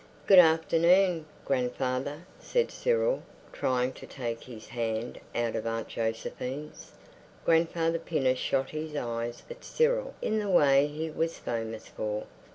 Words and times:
"Good 0.25 0.39
afternoon, 0.39 1.27
grandfather," 1.45 2.25
said 2.39 2.71
Cyril, 2.71 3.21
trying 3.53 3.93
to 3.93 4.07
take 4.07 4.45
his 4.45 4.69
hand 4.69 5.19
out 5.35 5.55
of 5.55 5.67
Aunt 5.67 5.89
Josephine's. 5.89 6.93
Grandfather 7.45 7.99
Pinner 7.99 8.33
shot 8.33 8.71
his 8.71 8.95
eyes 8.95 9.43
at 9.47 9.63
Cyril 9.63 10.15
in 10.19 10.39
the 10.39 10.49
way 10.49 10.87
he 10.87 11.11
was 11.11 11.37
famous 11.37 11.85
for. 11.87 12.25